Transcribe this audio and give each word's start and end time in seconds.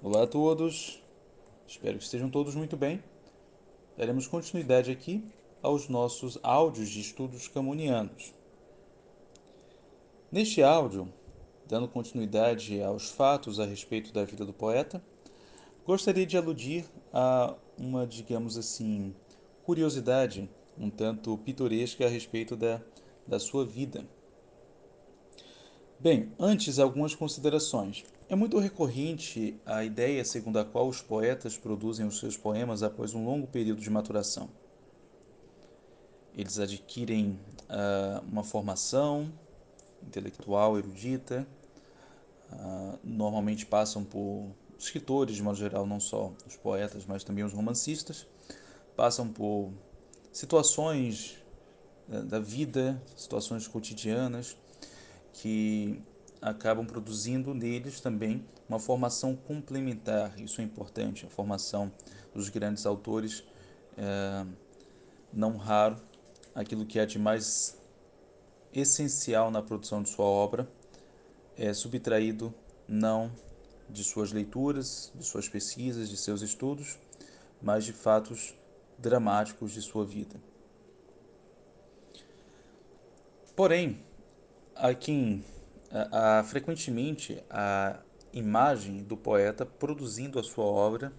Olá 0.00 0.22
a 0.22 0.26
todos, 0.28 1.02
espero 1.66 1.98
que 1.98 2.04
estejam 2.04 2.30
todos 2.30 2.54
muito 2.54 2.76
bem. 2.76 3.02
Daremos 3.96 4.28
continuidade 4.28 4.92
aqui 4.92 5.24
aos 5.60 5.88
nossos 5.88 6.38
áudios 6.40 6.88
de 6.88 7.00
estudos 7.00 7.48
camunianos. 7.48 8.32
Neste 10.30 10.62
áudio, 10.62 11.12
dando 11.66 11.88
continuidade 11.88 12.80
aos 12.80 13.10
fatos 13.10 13.58
a 13.58 13.64
respeito 13.66 14.12
da 14.12 14.24
vida 14.24 14.44
do 14.46 14.52
poeta, 14.52 15.02
gostaria 15.84 16.24
de 16.24 16.36
aludir 16.36 16.84
a 17.12 17.56
uma, 17.76 18.06
digamos 18.06 18.56
assim, 18.56 19.12
curiosidade 19.64 20.48
um 20.78 20.90
tanto 20.90 21.36
pitoresca 21.38 22.06
a 22.06 22.08
respeito 22.08 22.54
da, 22.54 22.80
da 23.26 23.40
sua 23.40 23.66
vida. 23.66 24.06
Bem, 26.00 26.32
antes 26.38 26.78
algumas 26.78 27.12
considerações. 27.12 28.04
É 28.28 28.36
muito 28.36 28.56
recorrente 28.60 29.60
a 29.66 29.82
ideia 29.82 30.24
segundo 30.24 30.56
a 30.60 30.64
qual 30.64 30.86
os 30.86 31.02
poetas 31.02 31.58
produzem 31.58 32.06
os 32.06 32.20
seus 32.20 32.36
poemas 32.36 32.84
após 32.84 33.14
um 33.14 33.24
longo 33.24 33.48
período 33.48 33.80
de 33.80 33.90
maturação. 33.90 34.48
Eles 36.36 36.56
adquirem 36.60 37.36
uh, 37.64 38.24
uma 38.30 38.44
formação 38.44 39.32
intelectual 40.00 40.78
erudita, 40.78 41.44
uh, 42.52 42.96
normalmente 43.02 43.66
passam 43.66 44.04
por 44.04 44.52
escritores, 44.78 45.34
de 45.34 45.42
modo 45.42 45.58
geral, 45.58 45.84
não 45.84 45.98
só 45.98 46.32
os 46.46 46.54
poetas, 46.54 47.06
mas 47.06 47.24
também 47.24 47.42
os 47.42 47.52
romancistas, 47.52 48.24
passam 48.94 49.26
por 49.26 49.72
situações 50.30 51.42
uh, 52.08 52.22
da 52.22 52.38
vida, 52.38 53.02
situações 53.16 53.66
cotidianas 53.66 54.56
que 55.40 56.02
acabam 56.42 56.84
produzindo 56.84 57.54
neles 57.54 58.00
também 58.00 58.44
uma 58.68 58.78
formação 58.78 59.36
complementar. 59.36 60.38
Isso 60.40 60.60
é 60.60 60.64
importante, 60.64 61.24
a 61.24 61.28
formação 61.28 61.92
dos 62.34 62.48
grandes 62.48 62.84
autores, 62.84 63.44
é, 63.96 64.44
não 65.32 65.56
raro, 65.56 65.96
aquilo 66.54 66.84
que 66.84 66.98
é 66.98 67.06
de 67.06 67.18
mais 67.18 67.78
essencial 68.72 69.50
na 69.50 69.62
produção 69.62 70.02
de 70.02 70.08
sua 70.08 70.26
obra 70.26 70.68
é 71.56 71.72
subtraído 71.72 72.52
não 72.86 73.30
de 73.88 74.02
suas 74.04 74.32
leituras, 74.32 75.12
de 75.14 75.24
suas 75.24 75.48
pesquisas, 75.48 76.08
de 76.08 76.16
seus 76.16 76.42
estudos, 76.42 76.98
mas 77.62 77.84
de 77.84 77.92
fatos 77.92 78.54
dramáticos 78.98 79.72
de 79.72 79.82
sua 79.82 80.04
vida. 80.04 80.36
Porém, 83.56 84.04
quem 84.94 85.44
a, 85.90 86.38
a, 86.38 86.44
frequentemente 86.44 87.42
a 87.50 88.00
imagem 88.32 89.02
do 89.02 89.16
poeta 89.16 89.64
produzindo 89.64 90.38
a 90.38 90.42
sua 90.42 90.64
obra 90.64 91.12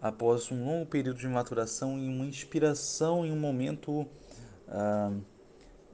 após 0.00 0.50
um 0.50 0.64
longo 0.64 0.86
período 0.86 1.18
de 1.18 1.28
maturação 1.28 1.98
e 1.98 2.06
uma 2.06 2.24
inspiração 2.24 3.26
em 3.26 3.32
um 3.32 3.38
momento 3.38 4.06
ah, 4.68 5.12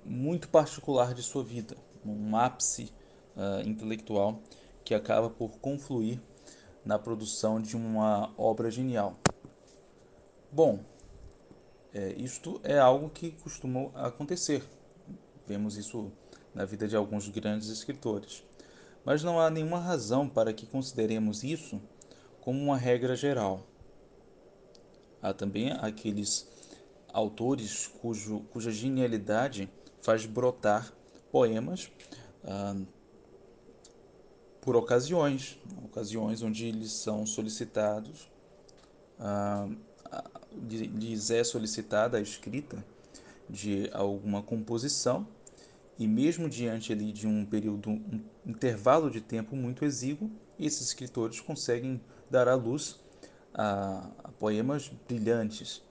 muito 0.05 0.49
particular 0.49 1.15
de 1.15 1.23
sua 1.23 1.43
vida, 1.43 1.77
um 2.05 2.37
ápice 2.37 2.93
ah, 3.37 3.63
intelectual 3.65 4.41
que 4.85 4.95
acaba 4.95 5.31
por 5.31 5.59
confluir 5.59 6.21
na 6.85 6.99
produção 6.99 7.61
de 7.61 7.77
uma 7.77 8.33
obra 8.37 8.71
genial. 8.71 9.19
Bom, 10.53 10.81
é, 11.93 12.13
isto 12.13 12.61
é 12.63 12.79
algo 12.79 13.09
que 13.09 13.31
costuma 13.31 13.91
acontecer. 13.95 14.63
Vemos 15.47 15.77
isso 15.77 16.13
na 16.55 16.65
vida 16.65 16.87
de 16.87 16.97
alguns 16.97 17.29
grandes 17.29 17.69
escritores. 17.69 18.45
Mas 19.05 19.23
não 19.23 19.41
há 19.41 19.51
nenhuma 19.51 19.79
razão 19.79 20.29
para 20.29 20.53
que 20.53 20.67
consideremos 20.67 21.43
isso 21.43 21.81
como 22.41 22.63
uma 22.63 22.77
regra 22.77 23.17
geral. 23.17 23.67
Há 25.21 25.33
também 25.33 25.73
aqueles 25.73 26.49
autores 27.13 27.87
cujo, 28.01 28.41
cuja 28.53 28.71
genialidade 28.71 29.71
faz 30.03 30.27
brotar 30.27 30.93
poemas 31.31 31.91
ah, 32.45 32.77
por 34.61 34.77
ocasiões, 34.77 35.59
ocasiões 35.85 36.43
onde 36.43 36.67
eles 36.67 36.93
são 36.93 37.27
solicitados, 37.27 38.31
ah, 39.19 39.69
lhes 40.71 41.31
é 41.31 41.43
solicitada 41.45 42.19
a 42.19 42.21
escrita 42.21 42.85
de 43.49 43.91
alguma 43.93 44.43
composição 44.43 45.27
e 45.99 46.07
mesmo 46.09 46.49
diante 46.49 46.93
ali 46.93 47.13
de 47.13 47.27
um 47.27 47.45
período, 47.45 47.91
um 47.91 48.25
intervalo 48.45 49.11
de 49.11 49.21
tempo 49.21 49.55
muito 49.55 49.85
exíguo, 49.85 50.31
esses 50.59 50.89
escritores 50.89 51.41
conseguem 51.41 52.01
dar 52.31 52.49
à 52.49 52.55
luz 52.55 53.01
a, 53.53 54.11
a 54.25 54.29
poemas 54.33 54.91
brilhantes. 55.09 55.83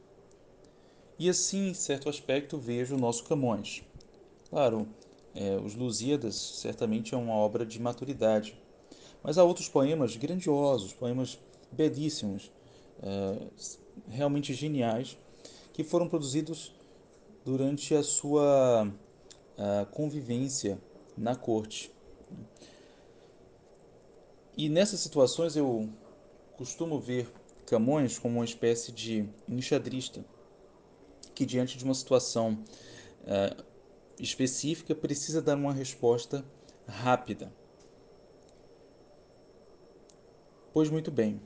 E 1.18 1.30
assim, 1.30 1.70
em 1.70 1.74
certo 1.74 2.10
aspecto, 2.10 2.58
vejo 2.58 2.96
o 2.96 3.00
nosso 3.00 3.24
Camões. 3.24 3.84
Claro, 4.50 4.88
é, 5.34 5.56
os 5.58 5.74
Lusíadas 5.76 6.36
certamente 6.36 7.14
é 7.14 7.18
uma 7.18 7.34
obra 7.34 7.66
de 7.66 7.82
maturidade, 7.82 8.60
mas 9.24 9.38
há 9.38 9.44
outros 9.44 9.70
poemas 9.70 10.18
grandiosos, 10.18 10.92
poemas 10.94 11.40
belíssimos, 11.72 12.52
é, 13.02 13.48
realmente 14.10 14.54
geniais, 14.54 15.18
que 15.72 15.84
foram 15.84 16.10
produzidos 16.10 16.76
durante 17.46 17.96
a 17.96 18.04
sua 18.04 18.92
a 19.58 19.86
convivência 19.86 20.80
na 21.18 21.36
corte. 21.36 21.92
E 24.56 24.70
nessas 24.70 25.00
situações 25.00 25.56
eu 25.56 25.90
costumo 26.58 27.00
ver 27.00 27.28
Camões 27.66 28.20
como 28.20 28.36
uma 28.40 28.46
espécie 28.46 28.92
de 28.92 29.28
enxadrista 29.48 30.24
que, 31.34 31.46
diante 31.46 31.78
de 31.78 31.84
uma 31.84 31.94
situação 31.94 32.60
uh, 33.24 33.64
específica, 34.20 34.94
precisa 34.94 35.42
dar 35.42 35.56
uma 35.56 35.74
resposta 35.74 36.46
rápida. 36.88 37.52
Pois 40.74 40.90
muito 40.90 41.10
bem. 41.10 41.42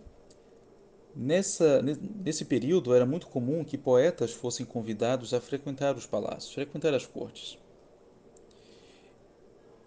Nessa, 1.15 1.81
nesse 1.81 2.45
período 2.45 2.93
era 2.93 3.05
muito 3.05 3.27
comum 3.27 3.63
que 3.63 3.77
poetas 3.77 4.33
fossem 4.33 4.65
convidados 4.65 5.33
a 5.33 5.41
frequentar 5.41 5.95
os 5.95 6.05
palácios, 6.05 6.53
frequentar 6.53 6.93
as 6.93 7.05
cortes. 7.05 7.57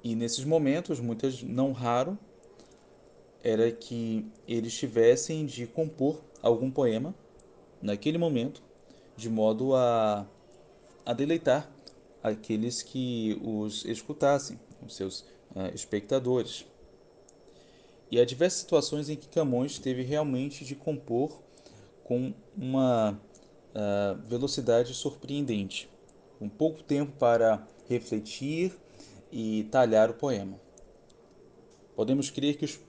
E 0.02 0.14
nesses 0.14 0.44
momentos, 0.44 0.98
muitas 0.98 1.42
não 1.42 1.72
raro, 1.72 2.18
era 3.42 3.70
que 3.70 4.26
eles 4.46 4.74
tivessem 4.74 5.46
de 5.46 5.66
compor 5.66 6.20
algum 6.42 6.70
poema 6.70 7.14
naquele 7.80 8.18
momento, 8.18 8.62
de 9.16 9.28
modo 9.28 9.74
a, 9.74 10.26
a 11.04 11.12
deleitar 11.12 11.70
aqueles 12.22 12.82
que 12.82 13.38
os 13.42 13.84
escutassem, 13.84 14.58
os 14.86 14.94
seus 14.94 15.20
uh, 15.54 15.74
espectadores. 15.74 16.66
E 18.10 18.20
há 18.20 18.24
diversas 18.24 18.60
situações 18.60 19.08
em 19.08 19.16
que 19.16 19.28
Camões 19.28 19.78
teve 19.78 20.02
realmente 20.02 20.64
de 20.64 20.74
compor 20.74 21.40
com 22.02 22.34
uma 22.56 23.12
uh, 23.12 24.20
velocidade 24.26 24.92
surpreendente, 24.94 25.88
com 26.38 26.48
pouco 26.48 26.82
tempo 26.82 27.12
para 27.18 27.66
refletir 27.88 28.76
e 29.30 29.64
talhar 29.70 30.10
o 30.10 30.14
poema. 30.14 30.60
Podemos 31.94 32.30
crer 32.30 32.56
que 32.56 32.64
os, 32.64 32.80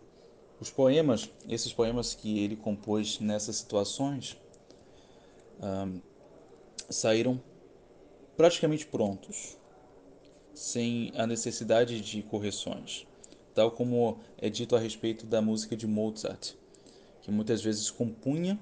os 0.60 0.70
poemas, 0.70 1.30
esses 1.48 1.74
poemas 1.74 2.16
que 2.16 2.40
ele 2.40 2.56
compôs 2.56 3.20
nessas 3.20 3.58
situações, 3.58 4.38
saíram 6.90 7.42
praticamente 8.36 8.86
prontos, 8.86 9.58
sem 10.54 11.12
a 11.16 11.26
necessidade 11.26 12.02
de 12.02 12.22
correções, 12.24 13.08
tal 13.54 13.72
como 13.72 14.20
é 14.38 14.50
dito 14.50 14.76
a 14.76 14.80
respeito 14.80 15.26
da 15.26 15.42
música 15.42 15.76
de 15.76 15.88
Mozart, 15.88 16.54
que 17.22 17.32
muitas 17.32 17.62
vezes 17.62 17.90
compunha 17.90 18.60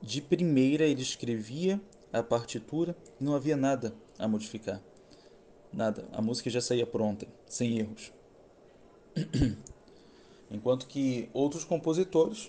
de 0.00 0.20
primeira 0.20 0.84
ele 0.84 1.02
escrevia 1.02 1.80
a 2.12 2.22
partitura 2.22 2.96
e 3.20 3.24
não 3.24 3.34
havia 3.34 3.56
nada 3.56 3.94
a 4.18 4.28
modificar. 4.28 4.80
Nada, 5.76 6.08
a 6.10 6.22
música 6.22 6.48
já 6.48 6.62
saía 6.62 6.86
pronta, 6.86 7.28
sem 7.46 7.78
erros. 7.78 8.10
Enquanto 10.50 10.86
que 10.86 11.28
outros 11.34 11.64
compositores, 11.64 12.46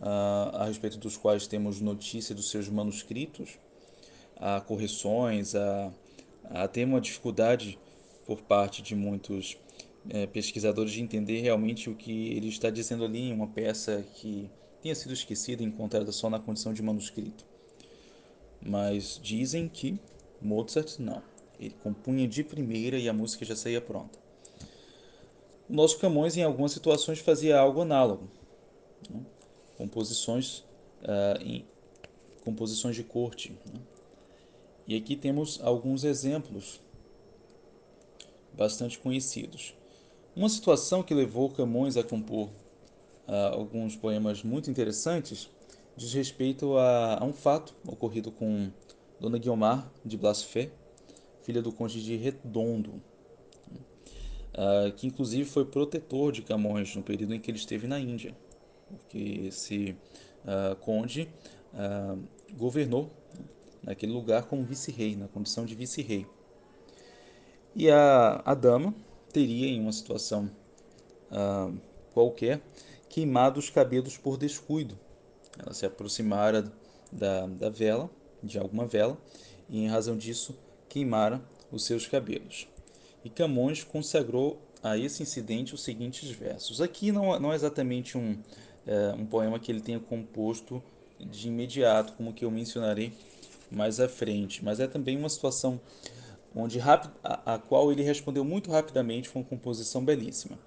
uh, 0.00 0.54
a 0.54 0.64
respeito 0.66 0.98
dos 0.98 1.16
quais 1.16 1.48
temos 1.48 1.80
notícia 1.80 2.32
dos 2.36 2.48
seus 2.48 2.68
manuscritos, 2.68 3.58
há 4.36 4.60
correções, 4.60 5.56
há, 5.56 5.92
há 6.44 6.62
até 6.62 6.84
uma 6.84 7.00
dificuldade 7.00 7.76
por 8.24 8.40
parte 8.42 8.82
de 8.82 8.94
muitos 8.94 9.58
é, 10.08 10.24
pesquisadores 10.28 10.92
de 10.92 11.02
entender 11.02 11.40
realmente 11.40 11.90
o 11.90 11.96
que 11.96 12.28
ele 12.28 12.48
está 12.48 12.70
dizendo 12.70 13.04
ali 13.04 13.30
em 13.30 13.32
uma 13.32 13.48
peça 13.48 14.04
que 14.14 14.48
tenha 14.80 14.94
sido 14.94 15.12
esquecida 15.12 15.64
e 15.64 15.66
encontrada 15.66 16.12
só 16.12 16.30
na 16.30 16.38
condição 16.38 16.72
de 16.72 16.84
manuscrito. 16.84 17.44
Mas 18.64 19.18
dizem 19.20 19.68
que 19.68 19.98
Mozart 20.40 21.00
não. 21.00 21.27
Ele 21.58 21.74
compunha 21.82 22.26
de 22.26 22.44
primeira 22.44 22.98
e 22.98 23.08
a 23.08 23.12
música 23.12 23.44
já 23.44 23.56
saía 23.56 23.80
pronta. 23.80 24.18
O 25.68 25.74
nosso 25.74 25.98
Camões, 25.98 26.36
em 26.36 26.42
algumas 26.42 26.72
situações, 26.72 27.18
fazia 27.18 27.58
algo 27.58 27.82
análogo. 27.82 28.28
né? 29.10 29.20
composições 29.76 30.58
uh, 31.02 31.40
em 31.40 31.64
composições 32.44 32.96
de 32.96 33.04
corte. 33.04 33.52
Né? 33.72 33.80
E 34.86 34.96
aqui 34.96 35.14
temos 35.14 35.60
alguns 35.62 36.02
exemplos 36.02 36.80
bastante 38.52 38.98
conhecidos. 38.98 39.74
Uma 40.34 40.48
situação 40.48 41.02
que 41.02 41.14
levou 41.14 41.50
Camões 41.50 41.96
a 41.96 42.02
compor 42.02 42.48
uh, 43.28 43.54
alguns 43.54 43.94
poemas 43.94 44.42
muito 44.42 44.70
interessantes 44.70 45.48
diz 45.96 46.12
respeito 46.12 46.76
a, 46.76 47.18
a, 47.20 47.24
um 47.24 47.32
fato 47.32 47.74
ocorrido 47.86 48.30
com 48.30 48.70
Dona 49.20 49.36
Guiomar 49.36 49.90
de 50.04 50.16
Blasfé, 50.16 50.70
filha 51.48 51.62
do 51.62 51.72
conde 51.72 52.04
de 52.04 52.14
Redondo, 52.14 53.00
uh, 54.52 54.92
que 54.94 55.06
inclusive 55.06 55.46
foi 55.46 55.64
protetor 55.64 56.30
de 56.30 56.42
Camões 56.42 56.94
no 56.94 57.02
período 57.02 57.34
em 57.34 57.40
que 57.40 57.50
ele 57.50 57.56
esteve 57.56 57.86
na 57.86 57.98
Índia, 57.98 58.36
porque 58.86 59.46
esse 59.46 59.96
uh, 60.44 60.76
conde 60.76 61.26
governou 62.52 63.10
naquele 63.82 64.12
lugar 64.12 64.42
como 64.42 64.62
vice-rei, 64.62 65.16
na 65.16 65.26
condição 65.26 65.64
de 65.64 65.74
vice-rei. 65.74 66.26
E 67.74 67.90
a, 67.90 68.42
a 68.44 68.54
dama 68.54 68.94
teria, 69.32 69.68
em 69.68 69.80
uma 69.80 69.92
situação 69.92 70.50
qualquer, 72.12 72.60
queimado 73.08 73.58
os 73.58 73.70
cabelos 73.70 74.18
por 74.18 74.36
descuido. 74.36 74.98
Ela 75.58 75.72
se 75.72 75.86
aproximara 75.86 76.70
da, 77.12 77.46
da 77.46 77.70
vela, 77.70 78.10
de 78.42 78.58
alguma 78.58 78.86
vela, 78.86 79.16
e 79.68 79.78
em 79.84 79.88
razão 79.88 80.16
disso 80.16 80.58
queimara 80.88 81.42
os 81.70 81.84
seus 81.84 82.06
cabelos. 82.06 82.68
E 83.24 83.30
Camões 83.30 83.84
consagrou 83.84 84.60
a 84.82 84.96
esse 84.96 85.22
incidente 85.22 85.74
os 85.74 85.82
seguintes 85.82 86.30
versos. 86.30 86.80
Aqui 86.80 87.12
não, 87.12 87.38
não 87.38 87.52
é 87.52 87.56
exatamente 87.56 88.16
um, 88.16 88.38
é, 88.86 89.12
um 89.12 89.26
poema 89.26 89.58
que 89.58 89.70
ele 89.70 89.80
tenha 89.80 90.00
composto 90.00 90.82
de 91.18 91.48
imediato, 91.48 92.12
como 92.14 92.32
que 92.32 92.44
eu 92.44 92.50
mencionarei 92.50 93.12
mais 93.70 94.00
à 94.00 94.08
frente, 94.08 94.64
mas 94.64 94.80
é 94.80 94.86
também 94.86 95.16
uma 95.16 95.28
situação 95.28 95.80
onde 96.54 96.80
a, 96.80 97.54
a, 97.54 97.58
qual 97.58 97.92
ele 97.92 98.02
respondeu 98.02 98.44
muito 98.44 98.70
rapidamente 98.70 99.28
com 99.28 99.40
uma 99.40 99.44
composição 99.44 100.04
belíssima. 100.04 100.58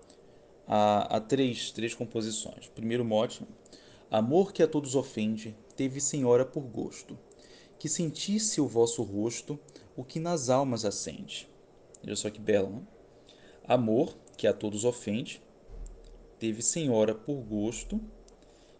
Há 0.68 1.20
três, 1.20 1.72
três 1.72 1.94
composições. 1.94 2.68
Primeiro 2.68 3.04
mote, 3.04 3.46
amor 4.10 4.54
que 4.54 4.64
a 4.64 4.68
todos 4.68 4.96
ofende, 4.96 5.54
teve 5.76 6.00
senhora 6.00 6.46
por 6.46 6.62
gosto, 6.62 7.18
que 7.78 7.90
sentisse 7.90 8.62
o 8.62 8.68
vosso 8.68 9.04
rosto 9.04 9.60
o 9.96 10.04
que 10.04 10.20
nas 10.20 10.50
almas 10.50 10.86
acende. 10.86 11.48
Olha 12.04 12.16
só 12.16 12.30
que 12.30 12.40
belo, 12.40 12.70
né? 12.70 12.82
Amor 13.68 14.16
que 14.38 14.48
a 14.48 14.54
todos 14.54 14.86
ofende, 14.86 15.42
teve 16.40 16.62
senhora 16.62 17.14
por 17.14 17.36
gosto, 17.36 18.02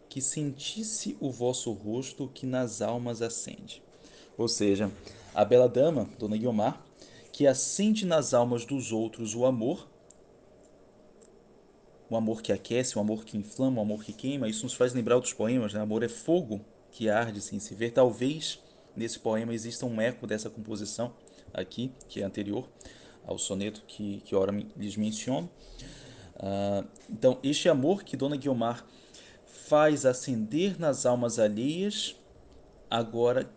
que 0.10 0.22
sentisse 0.22 1.16
o 1.20 1.30
vosso 1.30 1.72
rosto 1.72 2.28
que 2.34 2.46
nas 2.46 2.82
almas 2.82 3.22
acende. 3.22 3.82
Ou 4.38 4.48
seja, 4.48 4.92
a 5.34 5.46
bela 5.46 5.70
dama, 5.70 6.10
Dona 6.18 6.36
Guiomar, 6.36 6.84
que 7.32 7.48
acende 7.48 8.06
nas 8.06 8.34
almas 8.34 8.66
dos 8.66 8.92
outros 8.92 9.36
o 9.36 9.46
amor, 9.46 9.88
o 12.10 12.18
amor 12.18 12.42
que 12.42 12.52
aquece, 12.52 12.98
o 12.98 13.02
amor 13.02 13.24
que 13.24 13.38
inflama, 13.38 13.80
o 13.80 13.82
amor 13.82 14.04
que 14.04 14.12
queima, 14.12 14.50
isso 14.50 14.64
nos 14.64 14.74
faz 14.74 14.94
lembrar 14.94 15.16
outros 15.16 15.34
poemas, 15.34 15.74
né? 15.74 15.80
Amor 15.80 16.04
é 16.04 16.10
fogo 16.10 16.60
que 16.92 17.10
arde 17.10 17.40
sem 17.40 17.58
se 17.58 17.74
ver. 17.74 17.92
Talvez 17.92 18.60
nesse 18.96 19.20
poema 19.20 19.54
exista 19.54 19.86
um 19.86 20.00
eco 20.00 20.28
dessa 20.28 20.50
composição 20.50 21.14
aqui, 21.54 21.92
que 22.08 22.22
é 22.22 22.24
anterior 22.24 22.68
ao 23.26 23.38
soneto 23.38 23.84
que, 23.88 24.22
que 24.22 24.36
ora 24.36 24.52
lhes 24.76 24.98
menciono. 24.98 25.50
Uh, 26.36 26.88
então, 27.10 27.40
este 27.44 27.70
amor 27.70 28.04
que 28.04 28.18
Dona 28.18 28.36
Guiomar 28.36 28.86
faz 29.46 30.06
acender 30.06 30.80
nas 30.80 31.06
almas 31.06 31.40
alheias, 31.40 32.16
agora 32.90 33.50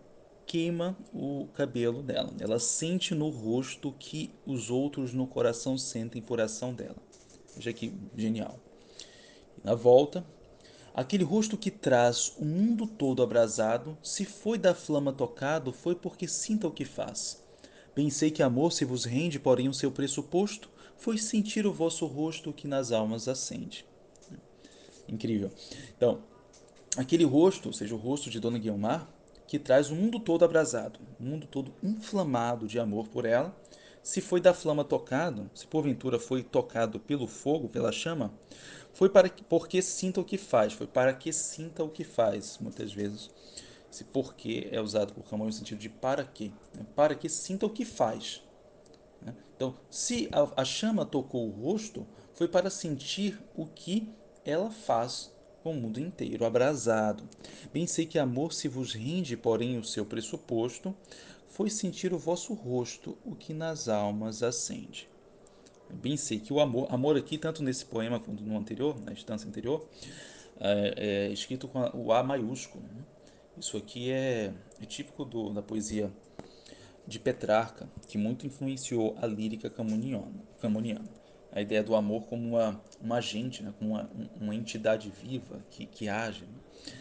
queima 0.47 0.97
o 1.13 1.49
cabelo 1.55 2.03
dela. 2.03 2.33
Ela 2.39 2.59
sente 2.59 3.15
no 3.15 3.31
rosto 3.31 3.93
que 3.99 4.31
os 4.47 4.71
outros 4.71 5.13
no 5.13 5.27
coração 5.27 5.79
sentem 5.79 6.21
por 6.21 6.41
ação 6.41 6.75
dela. 6.75 6.97
Veja 7.57 7.73
que 7.73 7.93
genial. 8.17 8.59
na 9.63 9.75
volta, 9.75 10.25
aquele 10.94 11.25
rosto 11.25 11.58
que 11.58 11.70
traz 11.70 12.32
o 12.38 12.44
mundo 12.44 12.87
todo 12.87 13.23
abrasado, 13.23 13.99
se 14.02 14.25
foi 14.25 14.56
da 14.56 14.75
flama 14.75 15.12
tocado, 15.12 15.73
foi 15.73 15.96
porque 15.96 16.29
sinta 16.29 16.69
o 16.69 16.70
que 16.70 16.85
faz. 16.85 17.43
Bem 17.94 18.08
sei 18.11 18.31
que 18.31 18.43
amor 18.43 18.73
se 18.73 18.85
vos 18.85 19.05
rende, 19.05 19.38
porém 19.38 19.69
o 19.69 19.75
seu 19.75 19.91
pressuposto 19.91 20.70
foi 20.96 21.19
sentir 21.19 21.67
o 21.67 21.73
vosso 21.73 22.06
rosto 22.06 22.52
que 22.52 22.69
nas 22.69 22.93
almas 22.93 23.29
acende. 23.29 23.85
Incrível. 25.08 25.50
Então, 25.96 26.23
aquele 26.97 27.25
rosto, 27.25 27.67
ou 27.67 27.73
seja, 27.73 27.94
o 27.94 27.99
rosto 27.99 28.31
de 28.31 28.40
Dona 28.40 28.58
Guiomar, 28.58 29.08
que 29.47 29.58
traz 29.58 29.90
o 29.90 29.94
mundo 29.94 30.19
todo 30.19 30.44
abrasado, 30.44 30.99
o 31.20 31.23
mundo 31.23 31.47
todo 31.47 31.75
inflamado 31.82 32.67
de 32.67 32.79
amor 32.79 33.08
por 33.08 33.25
ela. 33.25 33.55
Se 34.02 34.20
foi 34.20 34.40
da 34.40 34.52
flama 34.52 34.85
tocado, 34.85 35.50
se 35.55 35.67
porventura 35.67 36.19
foi 36.19 36.43
tocado 36.43 37.00
pelo 37.00 37.26
fogo, 37.26 37.69
pela 37.69 37.90
chama, 37.90 38.32
foi 38.94 39.08
para 39.08 39.29
que, 39.29 39.43
porque 39.43 39.82
sinta 39.82 40.20
o 40.20 40.25
que 40.25 40.38
faz, 40.38 40.73
foi 40.73 40.87
para 40.87 41.12
que 41.12 41.32
sinta 41.32 41.82
o 41.82 41.91
que 41.91 42.05
faz, 42.05 42.58
muitas 42.61 42.93
vezes. 42.93 43.29
Esse 43.93 44.05
porquê 44.05 44.69
é 44.70 44.81
usado 44.81 45.12
por 45.12 45.25
Camões 45.25 45.55
no 45.55 45.58
sentido 45.58 45.79
de 45.79 45.88
para 45.88 46.25
que, 46.25 46.49
né? 46.75 46.87
para 46.96 47.14
que 47.14 47.29
sinta 47.29 47.67
o 47.67 47.70
que 47.70 47.85
faz. 47.85 48.43
Né? 49.20 49.35
Então, 49.55 49.75
se 49.91 50.29
a, 50.32 50.62
a 50.62 50.64
chama 50.64 51.05
tocou 51.05 51.46
o 51.46 51.50
rosto, 51.50 52.06
foi 52.32 52.49
para 52.49 52.70
sentir 52.70 53.38
o 53.55 53.67
que 53.67 54.08
ela 54.44 54.70
faz 54.70 55.32
com 55.62 55.73
o 55.73 55.81
mundo 55.81 56.00
inteiro 56.00 56.44
abrasado. 56.44 57.29
Bem 57.73 57.87
sei 57.87 58.06
que 58.06 58.19
amor 58.19 58.52
se 58.52 58.69
vos 58.69 58.93
rende, 58.93 59.37
porém 59.37 59.79
o 59.79 59.85
seu 59.85 60.05
pressuposto 60.05 60.94
foi 61.49 61.70
sentir 61.70 62.12
o 62.12 62.19
vosso 62.19 62.52
rosto, 62.52 63.17
o 63.25 63.35
que 63.35 63.55
nas 63.55 63.88
almas 63.88 64.43
acende. 64.43 65.08
Bem 65.91 66.17
sei 66.17 66.39
que 66.39 66.53
o 66.53 66.61
amor, 66.61 66.87
amor 66.91 67.17
aqui, 67.17 67.39
tanto 67.39 67.63
nesse 67.63 67.85
poema 67.85 68.19
quanto 68.19 68.43
no 68.43 68.57
anterior, 68.59 69.01
na 69.05 69.13
instância 69.13 69.49
anterior, 69.49 69.87
é, 70.61 70.95
é 70.97 71.33
escrito 71.33 71.69
com 71.69 71.81
o 71.95 72.13
A 72.13 72.23
maiúsculo. 72.23 72.85
Né? 72.85 73.03
Isso 73.59 73.77
aqui 73.77 74.11
é, 74.11 74.53
é 74.81 74.87
típico 74.87 75.25
do, 75.25 75.51
da 75.51 75.63
poesia 75.63 76.11
de 77.07 77.19
Petrarca, 77.19 77.89
que 78.09 78.17
muito 78.17 78.47
influenciou 78.47 79.17
a 79.21 79.27
lírica 79.27 79.71
camoniana. 79.71 80.33
a 81.53 81.61
ideia 81.61 81.83
do 81.83 81.95
amor 81.95 82.25
como 82.25 82.57
uma, 82.57 82.81
uma 83.01 83.17
agente, 83.17 83.63
né? 83.63 83.73
como 83.79 83.93
uma, 83.93 84.11
uma 84.41 84.55
entidade 84.55 85.13
viva 85.23 85.63
que, 85.71 85.87
que 85.87 86.09
age. 86.09 86.43
Né? 86.43 86.95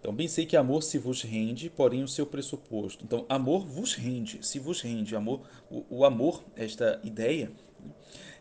Então, 0.00 0.14
bem 0.14 0.28
sei 0.28 0.46
que 0.46 0.56
amor 0.56 0.82
se 0.82 0.96
vos 0.96 1.22
rende, 1.22 1.68
porém 1.68 2.02
o 2.04 2.08
seu 2.08 2.24
pressuposto. 2.24 3.04
Então, 3.04 3.26
amor 3.28 3.66
vos 3.66 3.94
rende, 3.94 4.46
se 4.46 4.58
vos 4.58 4.80
rende. 4.80 5.16
Amor, 5.16 5.42
o, 5.68 5.84
o 5.90 6.04
amor, 6.04 6.44
esta 6.56 7.00
ideia, 7.02 7.50
né? 7.80 7.90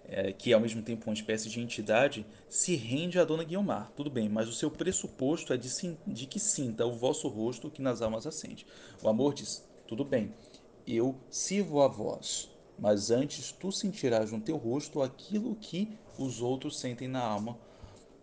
É, 0.07 0.31
que 0.31 0.51
é 0.51 0.53
ao 0.53 0.61
mesmo 0.61 0.81
tempo 0.81 1.09
uma 1.09 1.13
espécie 1.13 1.49
de 1.49 1.59
entidade, 1.59 2.25
se 2.49 2.75
rende 2.75 3.19
à 3.19 3.25
dona 3.25 3.43
Guiomar. 3.43 3.91
Tudo 3.95 4.09
bem, 4.09 4.29
mas 4.29 4.47
o 4.47 4.53
seu 4.53 4.71
pressuposto 4.71 5.53
é 5.53 5.57
de, 5.57 5.69
de 6.05 6.25
que 6.25 6.39
sinta 6.39 6.85
o 6.85 6.93
vosso 6.93 7.27
rosto 7.27 7.69
que 7.69 7.81
nas 7.81 8.01
almas 8.01 8.25
acende. 8.25 8.65
O 9.01 9.09
amor 9.09 9.33
diz: 9.33 9.65
tudo 9.87 10.03
bem, 10.03 10.33
eu 10.85 11.15
sirvo 11.29 11.81
a 11.81 11.87
vós 11.87 12.49
mas 12.79 13.09
antes 13.09 13.51
tu 13.51 13.71
sentirás 13.71 14.31
no 14.31 14.39
teu 14.39 14.55
rosto 14.55 15.01
aquilo 15.01 15.55
que 15.55 15.89
os 16.17 16.41
outros 16.41 16.79
sentem 16.79 17.07
na 17.07 17.19
alma, 17.19 17.57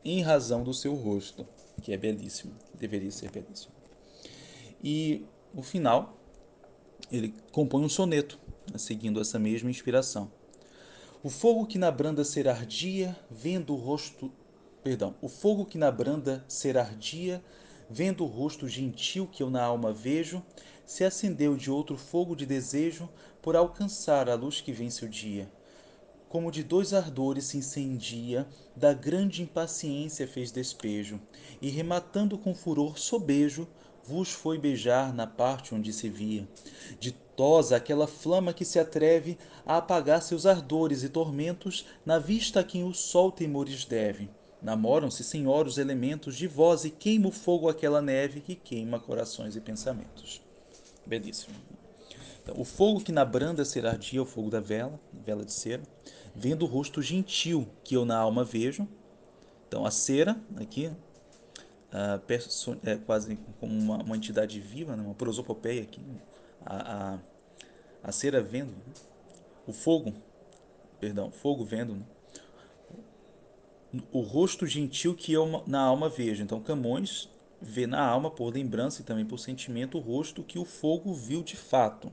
em 0.05 0.23
razão 0.23 0.63
do 0.63 0.73
seu 0.73 0.95
rosto, 0.95 1.47
que 1.83 1.93
é 1.93 1.97
belíssimo, 1.97 2.55
deveria 2.75 3.11
ser 3.11 3.31
belíssimo. 3.31 3.75
E 4.83 5.25
no 5.53 5.63
final, 5.63 6.17
ele 7.11 7.35
compõe 7.51 7.85
um 7.85 7.89
soneto, 7.89 8.39
né, 8.71 8.79
seguindo 8.79 9.21
essa 9.21 9.39
mesma 9.39 9.71
inspiração. 9.71 10.31
O 11.25 11.31
fogo 11.31 11.67
que 11.67 11.79
na 11.79 11.91
branda 11.91 12.23
ser 12.23 12.47
ardia, 12.47 13.17
vendo 13.31 13.73
o 13.73 13.79
rosto, 13.79 14.31
perdão, 14.83 15.15
o 15.23 15.29
fogo 15.31 15.65
que 15.65 15.79
na 15.79 15.91
branda 15.91 16.45
ser 16.47 16.77
ardia, 16.77 17.43
vendo 17.89 18.25
o 18.25 18.27
rosto 18.27 18.69
gentil 18.69 19.27
que 19.27 19.43
eu 19.43 19.49
na 19.49 19.65
alma 19.65 19.91
vejo, 19.91 20.43
se 20.85 21.03
acendeu 21.03 21.57
de 21.57 21.71
outro 21.71 21.97
fogo 21.97 22.37
de 22.37 22.45
desejo 22.45 23.09
por 23.41 23.57
alcançar 23.57 24.29
a 24.29 24.35
luz 24.35 24.61
que 24.61 24.71
vence 24.71 25.03
o 25.03 25.09
dia. 25.09 25.51
Como 26.29 26.53
de 26.53 26.63
dois 26.63 26.93
ardores 26.93 27.45
se 27.45 27.57
incendia, 27.57 28.47
da 28.77 28.93
grande 28.93 29.41
impaciência 29.41 30.29
fez 30.29 30.53
despejo, 30.53 31.19
e 31.59 31.71
rematando 31.71 32.37
com 32.37 32.55
furor 32.55 32.99
sobejo, 32.99 33.67
vos 34.07 34.31
foi 34.31 34.59
beijar 34.59 35.13
na 35.15 35.27
parte 35.27 35.75
onde 35.75 35.93
se 35.93 36.09
via. 36.09 36.47
Ditosa 37.01 37.77
aquela 37.77 38.07
flama 38.07 38.53
que 38.53 38.65
se 38.65 38.79
atreve 38.79 39.39
a 39.65 39.79
apagar 39.79 40.23
seus 40.23 40.47
ardores 40.47 41.03
e 41.03 41.09
tormentos 41.09 41.87
na 42.05 42.19
vista 42.19 42.61
a 42.61 42.65
quem 42.65 42.85
o 42.85 42.93
sol 42.93 43.33
temores 43.33 43.85
deve. 43.85 44.29
Namoram-se, 44.61 45.23
senhor, 45.23 45.67
os 45.67 45.79
elementos 45.79 46.37
de 46.37 46.47
voz 46.47 46.85
e 46.85 46.91
queima 46.91 47.29
o 47.29 47.33
fogo 47.33 47.69
aquela 47.69 48.01
neve 48.01 48.41
que 48.41 48.55
queima 48.55 48.99
corações 48.99 49.57
e 49.57 49.61
pensamentos. 49.61 50.41
Belíssimo. 51.07 51.55
Então, 52.43 52.55
o 52.59 52.65
fogo 52.65 53.01
que 53.01 53.13
na 53.13 53.25
branda 53.25 53.65
ser 53.65 53.87
ardia, 53.87 54.23
o 54.23 54.27
fogo 54.27 54.51
da 54.51 54.61
vela, 54.61 55.01
vela 55.13 55.45
de 55.45 55.53
cera, 55.53 55.83
vendo 56.35 56.63
o 56.63 56.69
rosto 56.69 57.01
gentil 57.01 57.67
que 57.83 57.95
eu 57.95 58.05
na 58.05 58.19
alma 58.19 58.45
vejo. 58.45 58.87
Então, 59.67 59.85
a 59.85 59.91
cera, 59.91 60.39
aqui, 60.57 60.91
uh, 61.95 62.81
é, 62.85 62.97
quase 62.97 63.39
como 63.61 63.73
uma, 63.73 64.03
uma, 64.03 64.17
entidade 64.17 64.61
viva, 64.61 64.97
né? 64.97 65.03
uma 65.03 65.15
prosopopeia 65.15 65.83
aqui, 65.83 66.03
a, 66.67 67.15
a, 67.15 67.19
a 68.03 68.13
cera 68.13 68.43
vendo, 68.43 68.73
né? 68.73 68.95
o 69.67 69.73
fogo, 69.73 70.13
perdão, 71.01 71.31
fogo 71.31 71.65
vendo, 71.65 71.95
né? 71.95 72.05
o 74.13 74.21
rosto 74.21 74.67
gentil 74.67 75.15
que 75.15 75.33
eu 75.33 75.63
na 75.67 75.81
alma 75.81 76.09
vejo. 76.09 76.43
Então 76.43 76.61
Camões 76.61 77.29
vê 77.61 77.87
na 77.87 78.05
alma 78.05 78.31
por 78.31 78.53
lembrança 78.53 79.01
e 79.01 79.05
também 79.05 79.25
por 79.25 79.39
sentimento 79.39 79.99
o 79.99 80.01
rosto 80.01 80.43
que 80.43 80.59
o 80.59 80.65
fogo 80.65 81.15
viu 81.15 81.43
de 81.43 81.57
fato. 81.57 82.11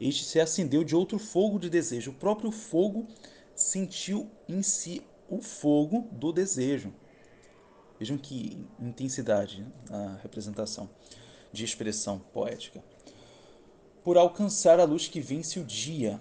Este 0.00 0.24
se 0.24 0.40
acendeu 0.40 0.82
de 0.82 0.96
outro 0.96 1.18
fogo 1.18 1.58
de 1.58 1.68
desejo. 1.68 2.10
O 2.10 2.14
próprio 2.14 2.50
fogo 2.50 3.06
sentiu 3.54 4.28
em 4.48 4.62
si 4.62 5.02
o 5.28 5.40
fogo 5.40 6.08
do 6.10 6.32
desejo. 6.32 6.92
Vejam 8.04 8.18
que 8.18 8.62
intensidade 8.78 9.66
a 9.90 10.18
representação 10.22 10.90
de 11.50 11.64
expressão 11.64 12.18
poética. 12.18 12.84
Por 14.04 14.18
alcançar 14.18 14.78
a 14.78 14.84
luz 14.84 15.08
que 15.08 15.20
vence 15.20 15.58
o 15.58 15.64
dia, 15.64 16.20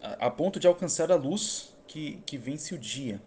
a, 0.00 0.30
ponto 0.30 0.60
de 0.60 0.68
alcançar 0.68 1.10
a 1.10 1.16
luz 1.16 1.74
que, 1.88 2.22
que 2.24 2.38
vence 2.38 2.76
o 2.76 2.78
dia. 2.78 3.20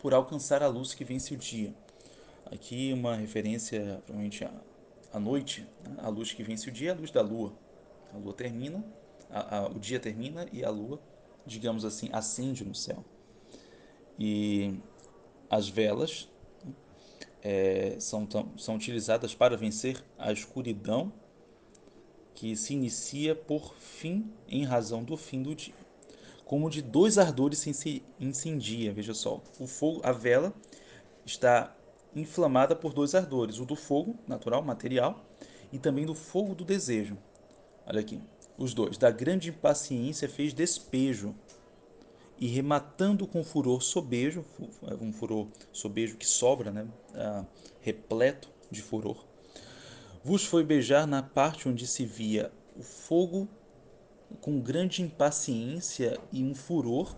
Por 0.00 0.12
alcançar 0.12 0.60
a 0.60 0.66
luz 0.66 0.92
que 0.92 1.04
vence 1.04 1.32
o 1.32 1.36
dia. 1.36 1.72
Aqui 2.46 2.92
uma 2.92 3.14
referência, 3.14 4.02
provavelmente, 4.04 4.44
à 5.12 5.20
noite, 5.20 5.64
né? 5.84 5.94
a 5.98 6.08
luz 6.08 6.32
que 6.32 6.42
vence 6.42 6.68
o 6.68 6.72
dia 6.72 6.88
é 6.88 6.92
a 6.92 6.96
luz 6.96 7.12
da 7.12 7.22
lua. 7.22 7.52
A 8.12 8.18
lua 8.18 8.34
termina, 8.34 8.84
a, 9.30 9.58
a, 9.58 9.66
o 9.68 9.78
dia 9.78 10.00
termina 10.00 10.48
e 10.52 10.64
a 10.64 10.70
lua, 10.70 10.98
digamos 11.46 11.84
assim, 11.84 12.10
acende 12.12 12.64
no 12.64 12.74
céu. 12.74 13.04
E 14.18 14.80
as 15.48 15.68
velas 15.68 16.31
é, 17.42 17.96
são, 17.98 18.26
são 18.56 18.76
utilizadas 18.76 19.34
para 19.34 19.56
vencer 19.56 20.02
a 20.18 20.32
escuridão 20.32 21.12
que 22.34 22.56
se 22.56 22.72
inicia 22.72 23.34
por 23.34 23.74
fim 23.74 24.32
em 24.48 24.64
razão 24.64 25.02
do 25.02 25.16
fim 25.16 25.42
do 25.42 25.54
dia. 25.54 25.74
Como 26.44 26.70
de 26.70 26.82
dois 26.82 27.18
ardores 27.18 27.58
se 27.58 28.02
incendia, 28.20 28.92
veja 28.92 29.14
só, 29.14 29.42
o 29.58 29.66
fogo, 29.66 30.00
a 30.04 30.12
vela 30.12 30.52
está 31.24 31.74
inflamada 32.14 32.76
por 32.76 32.92
dois 32.92 33.14
ardores, 33.14 33.58
o 33.58 33.64
do 33.64 33.74
fogo 33.74 34.16
natural, 34.26 34.62
material, 34.62 35.24
e 35.72 35.78
também 35.78 36.04
do 36.04 36.14
fogo 36.14 36.54
do 36.54 36.64
desejo. 36.64 37.16
Olha 37.86 38.00
aqui, 38.00 38.20
os 38.58 38.74
dois. 38.74 38.98
Da 38.98 39.10
grande 39.10 39.48
impaciência 39.48 40.28
fez 40.28 40.52
despejo, 40.52 41.34
e 42.42 42.48
rematando 42.48 43.24
com 43.24 43.44
furor 43.44 43.80
sobejo, 43.80 44.44
um 45.00 45.12
furor 45.12 45.46
sobejo 45.72 46.16
que 46.16 46.26
sobra, 46.26 46.72
né, 46.72 46.88
ah, 47.14 47.44
repleto 47.80 48.50
de 48.68 48.82
furor, 48.82 49.24
vos 50.24 50.44
foi 50.44 50.64
beijar 50.64 51.06
na 51.06 51.22
parte 51.22 51.68
onde 51.68 51.86
se 51.86 52.04
via 52.04 52.50
o 52.76 52.82
fogo 52.82 53.48
com 54.40 54.58
grande 54.60 55.02
impaciência 55.02 56.18
e 56.32 56.42
um 56.42 56.52
furor, 56.52 57.14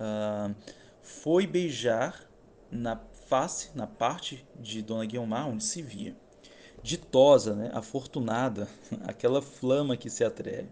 ah, 0.00 0.52
foi 1.00 1.46
beijar 1.46 2.28
na 2.68 2.96
face, 3.28 3.70
na 3.76 3.86
parte 3.86 4.44
de 4.58 4.82
Dona 4.82 5.06
Guiomar, 5.06 5.48
onde 5.48 5.62
se 5.62 5.80
via. 5.80 6.16
Ditosa, 6.82 7.54
né, 7.54 7.70
afortunada, 7.72 8.66
aquela 9.06 9.40
flama 9.40 9.96
que 9.96 10.10
se 10.10 10.24
atreve 10.24 10.68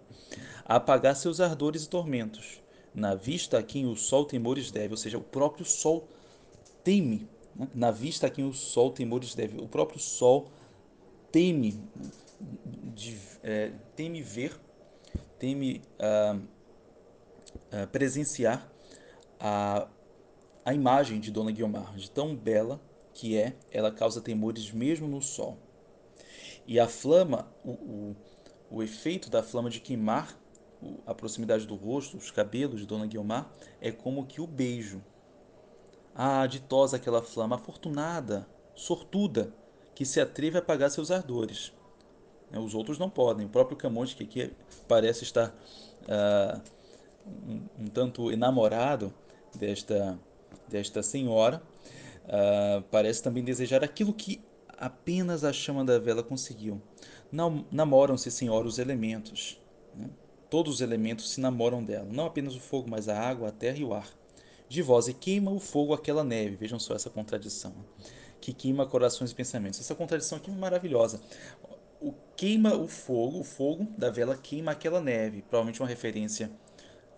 a 0.64 0.74
apagar 0.74 1.14
seus 1.14 1.40
ardores 1.40 1.84
e 1.84 1.88
tormentos 1.88 2.60
na 2.94 3.14
vista 3.14 3.59
a 3.59 3.62
quem 3.62 3.87
o 3.87 3.97
sol 3.97 4.25
temores 4.25 4.70
deve, 4.70 4.92
ou 4.92 4.97
seja, 4.97 5.18
o 5.18 5.23
próprio 5.23 5.64
sol 5.64 6.09
teme, 6.82 7.28
né? 7.54 7.68
na 7.75 7.90
vista 7.90 8.26
a 8.26 8.30
quem 8.30 8.44
o 8.44 8.52
sol 8.52 8.90
temores 8.90 9.35
deve, 9.35 9.61
o 9.61 9.68
próprio 9.68 10.00
sol 10.00 10.49
teme, 11.30 11.80
de, 12.94 13.16
é, 13.42 13.73
teme 13.94 14.23
ver, 14.23 14.59
teme 15.38 15.82
uh, 15.99 16.37
uh, 16.37 17.87
presenciar 17.88 18.70
a, 19.38 19.87
a 20.64 20.75
imagem 20.75 21.20
de 21.20 21.30
Dona 21.30 21.50
Guiomar, 21.50 21.94
de 21.97 22.11
tão 22.11 22.35
bela 22.35 22.80
que 23.14 23.37
é, 23.37 23.54
ela 23.70 23.90
causa 23.90 24.20
temores 24.20 24.70
mesmo 24.73 25.06
no 25.06 25.20
sol. 25.20 25.59
E 26.66 26.78
a 26.78 26.88
flama, 26.88 27.52
o, 27.64 27.70
o, 27.70 28.16
o 28.70 28.82
efeito 28.82 29.28
da 29.28 29.42
flama 29.42 29.68
de 29.68 29.80
queimar 29.80 30.39
a 31.06 31.14
proximidade 31.14 31.66
do 31.66 31.75
rosto, 31.75 32.16
os 32.16 32.30
cabelos 32.30 32.80
de 32.80 32.87
Dona 32.87 33.06
Guiomar, 33.06 33.50
é 33.80 33.90
como 33.90 34.26
que 34.26 34.40
o 34.40 34.46
beijo. 34.46 35.02
Ah, 36.14 36.46
ditosa 36.46 36.96
aquela 36.96 37.22
flama, 37.22 37.56
afortunada, 37.56 38.46
sortuda, 38.75 39.54
que 39.94 40.04
se 40.04 40.20
atreve 40.20 40.56
a 40.56 40.60
apagar 40.60 40.90
seus 40.90 41.10
ardores. 41.10 41.72
Né, 42.50 42.58
os 42.58 42.75
outros 42.75 42.99
não 42.99 43.08
podem. 43.08 43.46
O 43.46 43.49
próprio 43.49 43.76
Camões, 43.76 44.14
que 44.14 44.25
aqui 44.25 44.52
parece 44.88 45.25
estar 45.25 45.54
ah, 46.08 46.60
um, 47.26 47.62
um, 47.78 47.87
tanto 47.87 48.32
enamorado 48.32 49.12
desta, 49.56 50.18
desta 50.68 51.02
senhora, 51.02 51.62
ah, 52.28 52.82
parece 52.90 53.22
também 53.22 53.44
desejar 53.44 53.84
aquilo 53.84 54.12
que 54.12 54.42
apenas 54.76 55.44
a 55.44 55.52
chama 55.52 55.84
da 55.84 55.99
vela 55.99 56.22
conseguiu. 56.22 56.80
Namoram-se, 57.70 58.30
senhora, 58.30 58.66
os 58.66 58.78
elementos. 58.78 59.60
Né? 59.94 60.08
Todos 60.50 60.75
os 60.75 60.80
elementos 60.80 61.30
se 61.30 61.40
namoram 61.40 61.83
dela, 61.83 62.09
não 62.11 62.26
apenas 62.26 62.57
o 62.57 62.61
fogo, 62.61 62.90
mas 62.90 63.09
a 63.09 63.19
água, 63.19 63.49
a 63.49 63.52
terra 63.52 63.78
e 63.78 63.85
o 63.85 63.95
ar. 63.95 64.09
De 64.69 64.83
vós 64.83 65.09
e 65.09 65.14
queima 65.14 65.50
o 65.50 65.59
fogo 65.59 65.95
aquela 65.95 66.23
neve. 66.23 66.57
Vejam 66.57 66.78
só 66.78 66.95
essa 66.95 67.11
contradição. 67.11 67.73
Que 68.40 68.52
queima 68.52 68.87
corações 68.87 69.30
e 69.30 69.35
pensamentos. 69.35 69.80
Essa 69.80 69.95
contradição 69.95 70.38
aqui 70.38 70.50
é 70.50 70.54
maravilhosa. 70.54 71.21
O 72.00 72.14
queima 72.37 72.75
o 72.75 72.87
fogo, 72.87 73.40
o 73.40 73.45
fogo 73.45 73.87
da 73.99 74.11
vela 74.11 74.37
queima 74.37 74.73
aquela 74.73 75.00
neve. 75.00 75.42
Provavelmente 75.42 75.80
uma 75.80 75.88
referência 75.88 76.50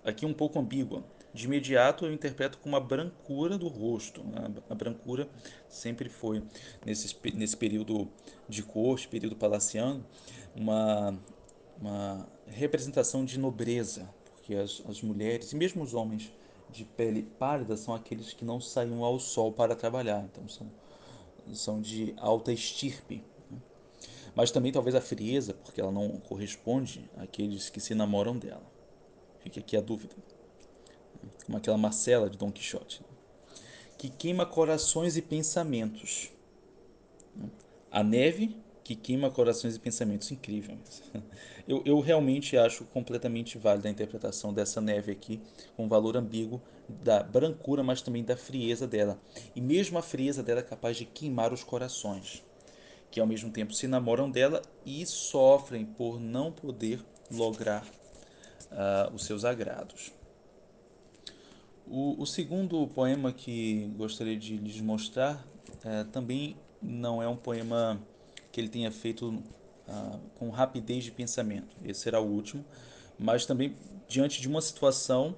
aqui 0.04 0.26
um 0.26 0.32
pouco 0.32 0.58
ambígua. 0.58 1.04
De 1.34 1.46
imediato 1.46 2.04
eu 2.04 2.12
interpreto 2.12 2.58
como 2.58 2.76
a 2.76 2.80
brancura 2.80 3.56
do 3.56 3.68
rosto. 3.68 4.22
A 4.68 4.74
brancura 4.74 5.28
sempre 5.68 6.08
foi, 6.08 6.42
nesse, 6.84 7.16
nesse 7.34 7.56
período 7.56 8.08
de 8.48 8.62
corte, 8.62 9.08
período 9.08 9.36
palaciano, 9.36 10.04
uma, 10.54 11.18
uma 11.80 12.28
representação 12.52 13.24
de 13.24 13.38
nobreza, 13.38 14.08
porque 14.34 14.54
as, 14.54 14.82
as 14.88 15.02
mulheres 15.02 15.52
e 15.52 15.56
mesmo 15.56 15.82
os 15.82 15.94
homens 15.94 16.32
de 16.70 16.84
pele 16.84 17.22
pálida 17.22 17.76
são 17.76 17.94
aqueles 17.94 18.32
que 18.32 18.44
não 18.44 18.60
saíam 18.60 19.04
ao 19.04 19.18
sol 19.18 19.52
para 19.52 19.76
trabalhar, 19.76 20.24
então 20.24 20.48
são, 20.48 20.70
são 21.52 21.80
de 21.80 22.14
alta 22.16 22.52
estirpe. 22.52 23.22
Né? 23.50 23.58
Mas 24.34 24.50
também 24.50 24.72
talvez 24.72 24.94
a 24.94 25.00
frieza, 25.00 25.54
porque 25.54 25.80
ela 25.80 25.92
não 25.92 26.16
corresponde 26.18 27.08
àqueles 27.18 27.68
que 27.68 27.80
se 27.80 27.94
namoram 27.94 28.38
dela. 28.38 28.64
Fica 29.40 29.60
aqui 29.60 29.76
a 29.76 29.80
dúvida. 29.80 30.14
Como 31.44 31.58
aquela 31.58 31.76
Marcela 31.76 32.30
de 32.30 32.38
Dom 32.38 32.50
Quixote, 32.50 33.02
né? 33.02 33.08
que 33.98 34.08
queima 34.08 34.44
corações 34.44 35.16
e 35.16 35.22
pensamentos. 35.22 36.32
A 37.90 38.02
neve 38.02 38.56
que 38.82 38.94
queima 38.94 39.30
corações 39.30 39.76
e 39.76 39.78
pensamentos. 39.78 40.30
Incrível. 40.30 40.76
Eu, 41.68 41.80
eu 41.84 42.00
realmente 42.00 42.56
acho 42.56 42.84
completamente 42.86 43.56
válida 43.56 43.86
a 43.86 43.90
interpretação 43.90 44.52
dessa 44.52 44.80
neve 44.80 45.12
aqui, 45.12 45.40
com 45.76 45.88
valor 45.88 46.16
ambíguo 46.16 46.60
da 46.88 47.22
brancura, 47.22 47.84
mas 47.84 48.02
também 48.02 48.24
da 48.24 48.36
frieza 48.36 48.84
dela. 48.84 49.16
E 49.54 49.60
mesmo 49.60 49.96
a 49.96 50.02
frieza 50.02 50.42
dela 50.42 50.58
é 50.58 50.64
capaz 50.64 50.96
de 50.96 51.04
queimar 51.04 51.52
os 51.52 51.62
corações, 51.62 52.42
que 53.12 53.20
ao 53.20 53.28
mesmo 53.28 53.52
tempo 53.52 53.72
se 53.72 53.86
namoram 53.86 54.28
dela 54.28 54.60
e 54.84 55.06
sofrem 55.06 55.84
por 55.84 56.18
não 56.18 56.50
poder 56.50 57.00
lograr 57.30 57.84
uh, 57.84 59.14
os 59.14 59.24
seus 59.24 59.44
agrados. 59.44 60.12
O, 61.86 62.20
o, 62.20 62.26
segundo 62.26 62.86
poema 62.88 63.32
que 63.32 63.92
gostaria 63.96 64.36
de 64.36 64.56
lhes 64.56 64.80
mostrar 64.80 65.46
uh, 65.84 66.04
também 66.10 66.56
não 66.80 67.22
é 67.22 67.28
um 67.28 67.36
poema 67.36 68.00
que 68.52 68.60
ele 68.60 68.68
tenha 68.68 68.92
feito 68.92 69.42
ah, 69.88 70.18
com 70.36 70.50
rapidez 70.50 71.02
de 71.02 71.10
pensamento. 71.10 71.74
Esse 71.84 72.00
será 72.00 72.20
o 72.20 72.26
último, 72.26 72.64
mas 73.18 73.46
também 73.46 73.76
diante 74.06 74.40
de 74.40 74.46
uma 74.46 74.60
situação 74.60 75.34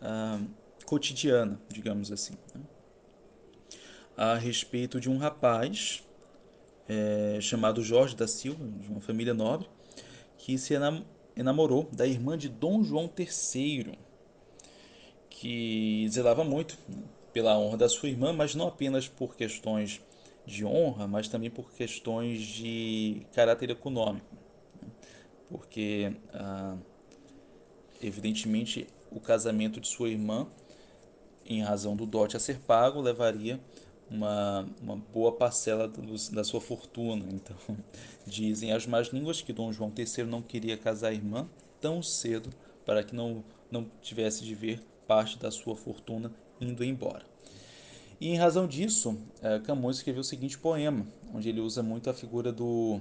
ah, 0.00 0.40
cotidiana, 0.86 1.60
digamos 1.68 2.10
assim, 2.10 2.34
né? 2.54 2.62
a 4.16 4.34
respeito 4.34 4.98
de 4.98 5.10
um 5.10 5.18
rapaz 5.18 6.02
é, 6.88 7.38
chamado 7.40 7.82
Jorge 7.82 8.16
da 8.16 8.26
Silva, 8.26 8.64
de 8.80 8.88
uma 8.88 9.00
família 9.00 9.34
nobre, 9.34 9.68
que 10.38 10.56
se 10.56 10.74
enamorou 11.36 11.88
da 11.92 12.06
irmã 12.06 12.38
de 12.38 12.48
Dom 12.48 12.82
João 12.82 13.10
III, 13.18 13.98
que 15.28 16.06
zelava 16.08 16.44
muito 16.44 16.78
pela 17.32 17.58
honra 17.58 17.76
da 17.76 17.88
sua 17.88 18.08
irmã, 18.08 18.32
mas 18.32 18.54
não 18.54 18.68
apenas 18.68 19.06
por 19.06 19.36
questões 19.36 20.00
de 20.46 20.64
honra, 20.64 21.06
mas 21.08 21.28
também 21.28 21.50
por 21.50 21.72
questões 21.72 22.40
de 22.40 23.26
caráter 23.34 23.70
econômico. 23.70 24.26
Né? 24.80 24.88
Porque, 25.50 26.12
ah, 26.32 26.76
evidentemente, 28.00 28.86
o 29.10 29.20
casamento 29.20 29.80
de 29.80 29.88
sua 29.88 30.08
irmã, 30.08 30.46
em 31.44 31.62
razão 31.62 31.96
do 31.96 32.06
dote 32.06 32.36
a 32.36 32.40
ser 32.40 32.58
pago, 32.60 33.00
levaria 33.00 33.60
uma, 34.10 34.66
uma 34.80 34.96
boa 34.96 35.32
parcela 35.32 35.88
do, 35.88 36.16
da 36.32 36.44
sua 36.44 36.60
fortuna. 36.60 37.24
Então, 37.32 37.56
dizem 38.24 38.72
as 38.72 38.86
más 38.86 39.08
línguas 39.08 39.42
que 39.42 39.52
Dom 39.52 39.72
João 39.72 39.92
III 39.96 40.24
não 40.24 40.42
queria 40.42 40.76
casar 40.76 41.08
a 41.08 41.14
irmã 41.14 41.48
tão 41.80 42.02
cedo 42.02 42.50
para 42.84 43.02
que 43.02 43.14
não, 43.14 43.44
não 43.70 43.84
tivesse 44.00 44.44
de 44.44 44.54
ver 44.54 44.80
parte 45.06 45.38
da 45.38 45.50
sua 45.50 45.76
fortuna 45.76 46.32
indo 46.60 46.84
embora. 46.84 47.24
E 48.20 48.30
em 48.30 48.36
razão 48.36 48.66
disso, 48.66 49.18
é, 49.42 49.58
Camões 49.58 49.96
escreveu 49.96 50.22
o 50.22 50.24
seguinte 50.24 50.58
poema, 50.58 51.06
onde 51.34 51.48
ele 51.48 51.60
usa 51.60 51.82
muito 51.82 52.08
a 52.08 52.14
figura 52.14 52.50
do, 52.50 53.00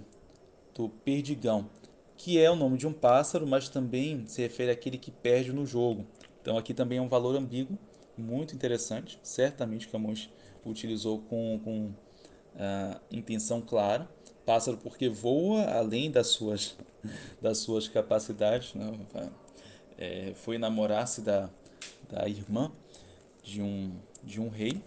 do 0.73 0.89
perdigão, 0.89 1.69
que 2.17 2.39
é 2.39 2.51
o 2.51 2.55
nome 2.55 2.77
de 2.77 2.85
um 2.85 2.93
pássaro, 2.93 3.47
mas 3.47 3.69
também 3.69 4.25
se 4.27 4.41
refere 4.41 4.71
àquele 4.71 4.97
que 4.97 5.11
perde 5.11 5.53
no 5.53 5.65
jogo. 5.65 6.05
Então 6.41 6.57
aqui 6.57 6.73
também 6.73 6.97
é 6.97 7.01
um 7.01 7.07
valor 7.07 7.35
ambíguo, 7.35 7.77
muito 8.17 8.53
interessante, 8.55 9.19
certamente 9.23 9.87
Camões 9.87 10.29
utilizou 10.65 11.19
com, 11.19 11.59
com 11.63 11.85
uh, 12.55 12.99
intenção 13.11 13.61
clara. 13.61 14.09
Pássaro 14.45 14.77
porque 14.77 15.09
voa 15.09 15.63
além 15.63 16.11
das 16.11 16.27
suas, 16.27 16.77
das 17.41 17.59
suas 17.59 17.87
capacidades, 17.87 18.73
né? 18.73 18.91
é, 19.97 20.33
foi 20.35 20.55
enamorar-se 20.55 21.21
da, 21.21 21.49
da 22.09 22.27
irmã 22.27 22.71
de 23.43 23.61
um, 23.61 23.91
de 24.23 24.41
um 24.41 24.49
rei, 24.49 24.83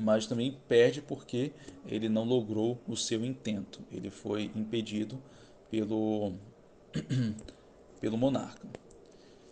mas 0.00 0.26
também 0.26 0.56
perde 0.66 1.02
porque 1.02 1.52
ele 1.86 2.08
não 2.08 2.24
logrou 2.24 2.80
o 2.88 2.96
seu 2.96 3.24
intento. 3.24 3.80
Ele 3.92 4.10
foi 4.10 4.50
impedido 4.56 5.22
pelo, 5.70 6.32
pelo 8.00 8.16
monarca. 8.16 8.66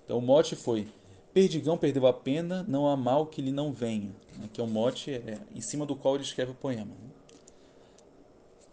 Então 0.04 0.18
o 0.18 0.22
mote 0.22 0.56
foi: 0.56 0.88
Perdigão 1.34 1.76
perdeu 1.76 2.06
a 2.06 2.12
pena, 2.12 2.64
não 2.66 2.88
há 2.88 2.96
mal 2.96 3.26
que 3.26 3.42
lhe 3.42 3.52
não 3.52 3.72
venha. 3.72 4.10
Que 4.52 4.60
é 4.60 4.64
o 4.64 4.66
mote 4.66 5.10
é, 5.12 5.38
em 5.54 5.60
cima 5.60 5.84
do 5.84 5.94
qual 5.94 6.14
ele 6.14 6.24
escreve 6.24 6.52
o 6.52 6.54
poema. 6.54 6.96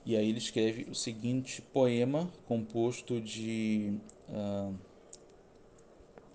E 0.06 0.16
aí 0.16 0.30
ele 0.30 0.38
escreve 0.38 0.88
o 0.90 0.96
seguinte 0.96 1.62
poema 1.62 2.32
composto 2.48 3.20
de 3.20 3.98
uh, 4.30 4.74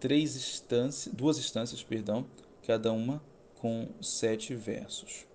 três 0.00 0.35
instâncias, 0.35 1.14
duas 1.14 1.38
instâncias, 1.38 1.82
perdão, 1.82 2.26
cada 2.66 2.92
uma 2.92 3.23
com 3.61 3.88
sete 4.02 4.54
versos. 4.54 5.29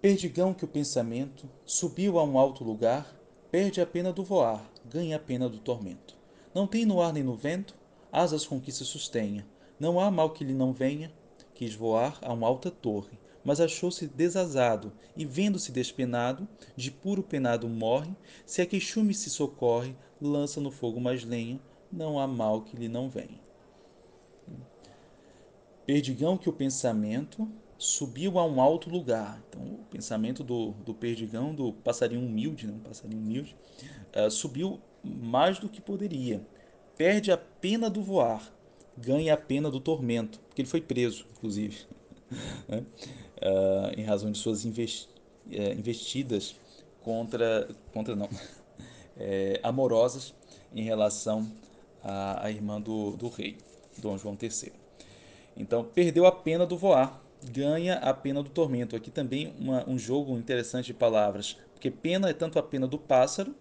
Perdigão 0.00 0.54
que 0.54 0.64
o 0.64 0.68
pensamento 0.68 1.46
subiu 1.66 2.18
a 2.18 2.24
um 2.24 2.38
alto 2.38 2.64
lugar, 2.64 3.14
perde 3.50 3.82
a 3.82 3.86
pena 3.86 4.10
do 4.10 4.24
voar, 4.24 4.64
ganha 4.82 5.16
a 5.16 5.18
pena 5.18 5.46
do 5.46 5.58
tormento. 5.58 6.16
Não 6.54 6.66
tem 6.66 6.86
no 6.86 7.02
ar 7.02 7.12
nem 7.12 7.22
no 7.22 7.34
vento 7.34 7.74
asas 8.10 8.46
com 8.46 8.58
que 8.58 8.72
se 8.72 8.82
sustenha. 8.82 9.46
Não 9.78 10.00
há 10.00 10.10
mal 10.10 10.30
que 10.30 10.42
lhe 10.42 10.54
não 10.54 10.72
venha. 10.72 11.12
Quis 11.52 11.74
voar 11.74 12.18
a 12.22 12.32
uma 12.32 12.46
alta 12.46 12.70
torre, 12.70 13.18
mas 13.44 13.60
achou-se 13.60 14.06
desazado 14.06 14.90
e, 15.14 15.26
vendo-se 15.26 15.70
despenado, 15.70 16.48
de 16.74 16.90
puro 16.90 17.22
penado 17.22 17.68
morre. 17.68 18.16
Se 18.46 18.62
a 18.62 18.66
queixume 18.66 19.12
se 19.12 19.28
socorre, 19.28 19.94
lança 20.18 20.62
no 20.62 20.70
fogo 20.70 20.98
mais 20.98 21.24
lenha. 21.24 21.60
Não 21.92 22.18
há 22.18 22.26
mal 22.26 22.62
que 22.62 22.74
lhe 22.74 22.88
não 22.88 23.10
venha. 23.10 23.38
Perdigão 25.84 26.38
que 26.38 26.48
o 26.48 26.54
pensamento 26.54 27.46
subiu 27.80 28.38
a 28.38 28.44
um 28.44 28.60
alto 28.60 28.90
lugar. 28.90 29.42
Então, 29.48 29.62
o 29.62 29.84
pensamento 29.90 30.44
do, 30.44 30.72
do 30.84 30.92
perdigão, 30.92 31.54
do 31.54 31.72
passarinho 31.72 32.20
humilde, 32.20 32.66
né? 32.66 32.78
passarinho 32.84 33.18
humilde, 33.18 33.56
uh, 34.14 34.30
subiu 34.30 34.78
mais 35.02 35.58
do 35.58 35.66
que 35.66 35.80
poderia. 35.80 36.46
Perde 36.94 37.32
a 37.32 37.38
pena 37.38 37.88
do 37.88 38.02
voar, 38.02 38.52
ganha 38.98 39.32
a 39.32 39.36
pena 39.36 39.70
do 39.70 39.80
tormento, 39.80 40.38
porque 40.40 40.60
ele 40.60 40.68
foi 40.68 40.82
preso, 40.82 41.26
inclusive, 41.32 41.86
uh, 42.68 42.84
em 43.96 44.04
razão 44.04 44.30
de 44.30 44.36
suas 44.36 44.62
uh, 44.62 44.68
investidas 45.48 46.54
contra, 47.02 47.66
contra 47.94 48.14
não, 48.14 48.28
é, 49.16 49.58
amorosas 49.64 50.34
em 50.74 50.82
relação 50.82 51.50
à, 52.04 52.44
à 52.44 52.50
irmã 52.50 52.78
do, 52.78 53.12
do 53.12 53.30
rei, 53.30 53.56
Dom 53.96 54.18
João 54.18 54.36
III. 54.40 54.70
Então, 55.56 55.82
perdeu 55.82 56.26
a 56.26 56.32
pena 56.32 56.66
do 56.66 56.76
voar, 56.76 57.29
ganha 57.48 57.94
a 57.96 58.12
pena 58.12 58.42
do 58.42 58.50
tormento. 58.50 58.96
Aqui 58.96 59.10
também 59.10 59.54
uma, 59.58 59.88
um 59.88 59.98
jogo 59.98 60.36
interessante 60.36 60.86
de 60.86 60.94
palavras, 60.94 61.56
porque 61.72 61.90
pena 61.90 62.28
é 62.28 62.32
tanto 62.32 62.58
a 62.58 62.62
pena 62.62 62.86
do 62.86 62.98
pássaro, 62.98 63.54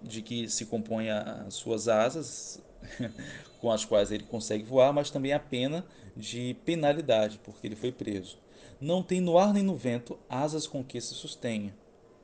de 0.00 0.20
que 0.22 0.48
se 0.48 0.66
compõe 0.66 1.10
as 1.10 1.54
suas 1.54 1.88
asas, 1.88 2.62
com 3.60 3.70
as 3.70 3.84
quais 3.84 4.10
ele 4.10 4.24
consegue 4.24 4.64
voar, 4.64 4.92
mas 4.92 5.10
também 5.10 5.32
a 5.32 5.38
pena 5.38 5.84
de 6.16 6.56
penalidade, 6.64 7.40
porque 7.44 7.66
ele 7.66 7.76
foi 7.76 7.92
preso. 7.92 8.38
Não 8.80 9.02
tem 9.02 9.20
no 9.20 9.38
ar 9.38 9.52
nem 9.52 9.62
no 9.62 9.76
vento 9.76 10.18
asas 10.28 10.66
com 10.66 10.82
que 10.82 11.00
se 11.00 11.14
sustenha. 11.14 11.74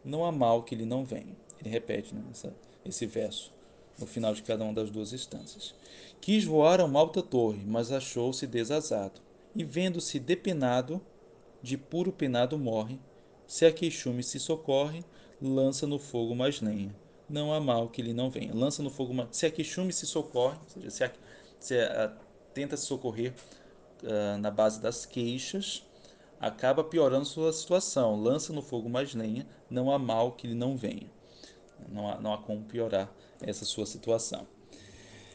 Não 0.05 0.25
há 0.25 0.33
mal 0.33 0.65
que 0.65 0.75
lhe 0.75 0.85
não 0.85 1.05
venha. 1.05 1.37
Ele 1.61 1.71
repete 1.71 2.15
né, 2.15 2.23
essa, 2.31 2.53
esse 2.85 3.07
verso 3.07 3.53
no 3.99 4.07
final 4.07 4.33
de 4.33 4.43
cada 4.43 4.65
uma 4.65 4.73
das 4.73 4.91
duas 4.91 5.13
instâncias. 5.13 5.75
Quis 6.21 6.45
voar 6.45 6.81
a 6.81 6.85
uma 6.85 6.99
alta 6.99 7.23
torre, 7.23 7.63
mas 7.65 7.93
achou-se 7.93 8.47
desazado 8.47 9.21
e 9.59 9.65
vendo-se 9.65 10.21
depenado, 10.21 11.01
de 11.61 11.77
puro 11.77 12.13
penado 12.13 12.57
morre. 12.57 13.01
Se 13.45 13.67
a 13.67 13.73
queixume 13.73 14.23
se 14.23 14.39
socorre, 14.39 15.05
lança 15.43 15.85
no 15.85 15.99
fogo 15.99 16.33
mais 16.33 16.61
lenha. 16.61 16.95
Não 17.29 17.53
há 17.53 17.59
mal 17.59 17.89
que 17.89 18.01
lhe 18.01 18.13
não 18.13 18.31
venha. 18.31 18.55
Lança 18.55 18.85
no 18.85 18.89
fogo 18.89 19.13
mais... 19.13 19.31
Se 19.33 19.47
a 19.47 19.51
queixume 19.51 19.93
se 19.93 20.07
socorre, 20.07 20.57
ou 20.61 20.69
seja, 20.69 20.91
se, 20.91 21.05
a, 21.05 21.13
se 21.59 21.81
a, 21.81 22.17
tenta 22.55 22.77
se 22.77 22.87
socorrer 22.87 23.35
uh, 24.05 24.39
na 24.39 24.49
base 24.49 24.81
das 24.81 25.05
queixas, 25.05 25.85
acaba 26.39 26.85
piorando 26.85 27.25
sua 27.25 27.53
situação. 27.53 28.23
Lança 28.23 28.53
no 28.53 28.63
fogo 28.63 28.89
mais 28.89 29.13
lenha, 29.13 29.45
não 29.69 29.91
há 29.91 29.99
mal 29.99 30.33
que 30.33 30.47
lhe 30.47 30.55
não 30.55 30.77
venha. 30.77 31.11
Não 31.89 32.09
há, 32.09 32.21
não 32.21 32.33
há 32.33 32.39
como 32.39 32.63
piorar 32.63 33.13
essa 33.41 33.65
sua 33.65 33.87
situação. 33.87 34.47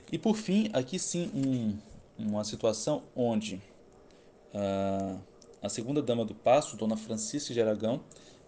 E 0.10 0.18
por 0.18 0.38
fim, 0.38 0.70
aqui 0.72 0.98
sim, 0.98 1.30
um, 1.36 1.78
uma 2.18 2.46
situação 2.46 3.04
onde 3.14 3.62
a, 4.54 5.18
a 5.62 5.70
segunda 5.70 6.02
dama 6.02 6.26
do 6.26 6.36
passo, 6.36 6.78
Dona 6.78 6.98
Francisca 6.98 7.54
de 7.54 7.62
Aragão, 7.62 8.04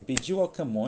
pediu 0.06 0.40
ao 0.40 0.48
Camões 0.50 0.84